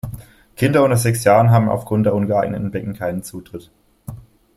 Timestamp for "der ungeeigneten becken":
2.07-2.95